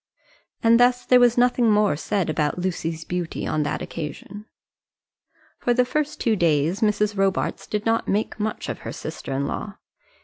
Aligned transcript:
And 0.63 0.79
thus 0.79 1.05
there 1.05 1.19
was 1.19 1.37
nothing 1.37 1.69
more 1.69 1.95
said 1.95 2.27
about 2.27 2.57
Lucy's 2.57 3.03
beauty 3.05 3.45
on 3.45 3.61
that 3.61 3.83
occasion. 3.83 4.45
For 5.59 5.75
the 5.75 5.85
first 5.85 6.19
two 6.19 6.35
days 6.35 6.79
Mrs. 6.79 7.15
Robarts 7.15 7.67
did 7.67 7.85
not 7.85 8.07
make 8.07 8.39
much 8.39 8.67
of 8.67 8.79
her 8.79 8.91
sister 8.93 9.31
in 9.31 9.45
law. 9.45 9.75